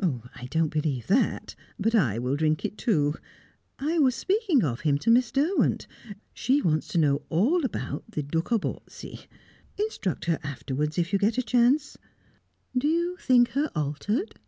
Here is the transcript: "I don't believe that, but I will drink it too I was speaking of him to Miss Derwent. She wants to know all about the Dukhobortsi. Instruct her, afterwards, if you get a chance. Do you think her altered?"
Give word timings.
"I 0.00 0.46
don't 0.50 0.72
believe 0.72 1.06
that, 1.06 1.54
but 1.78 1.94
I 1.94 2.18
will 2.18 2.34
drink 2.34 2.64
it 2.64 2.76
too 2.76 3.14
I 3.78 4.00
was 4.00 4.16
speaking 4.16 4.64
of 4.64 4.80
him 4.80 4.98
to 4.98 5.12
Miss 5.12 5.30
Derwent. 5.30 5.86
She 6.32 6.60
wants 6.60 6.88
to 6.88 6.98
know 6.98 7.22
all 7.28 7.64
about 7.64 8.02
the 8.10 8.24
Dukhobortsi. 8.24 9.28
Instruct 9.78 10.24
her, 10.24 10.40
afterwards, 10.42 10.98
if 10.98 11.12
you 11.12 11.20
get 11.20 11.38
a 11.38 11.42
chance. 11.44 11.96
Do 12.76 12.88
you 12.88 13.16
think 13.20 13.50
her 13.50 13.70
altered?" 13.76 14.40